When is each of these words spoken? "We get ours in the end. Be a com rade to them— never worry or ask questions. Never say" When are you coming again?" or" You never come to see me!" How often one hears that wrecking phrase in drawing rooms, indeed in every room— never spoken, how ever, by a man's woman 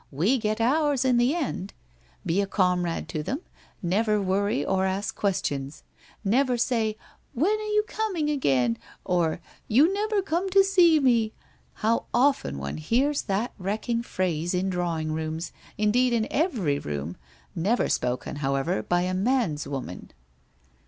"We 0.09 0.39
get 0.39 0.59
ours 0.59 1.05
in 1.05 1.17
the 1.17 1.35
end. 1.35 1.75
Be 2.25 2.41
a 2.41 2.47
com 2.47 2.83
rade 2.85 3.07
to 3.09 3.21
them— 3.21 3.41
never 3.83 4.19
worry 4.19 4.65
or 4.65 4.83
ask 4.83 5.15
questions. 5.15 5.83
Never 6.23 6.57
say" 6.57 6.97
When 7.35 7.51
are 7.55 7.73
you 7.75 7.83
coming 7.87 8.27
again?" 8.27 8.79
or" 9.15 9.41
You 9.77 9.93
never 9.93 10.23
come 10.23 10.49
to 10.49 10.63
see 10.63 10.99
me!" 10.99 11.33
How 11.85 12.05
often 12.15 12.57
one 12.57 12.77
hears 12.77 13.21
that 13.21 13.53
wrecking 13.59 14.01
phrase 14.01 14.55
in 14.55 14.71
drawing 14.71 15.11
rooms, 15.11 15.51
indeed 15.77 16.13
in 16.13 16.27
every 16.31 16.79
room— 16.79 17.15
never 17.55 17.87
spoken, 17.87 18.37
how 18.37 18.55
ever, 18.55 18.81
by 18.81 19.01
a 19.01 19.13
man's 19.13 19.67
woman 19.67 20.09